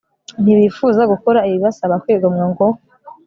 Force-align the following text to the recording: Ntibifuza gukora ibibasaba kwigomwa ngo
Ntibifuza 0.41 1.01
gukora 1.11 1.39
ibibasaba 1.49 1.95
kwigomwa 2.03 2.43
ngo 2.51 2.65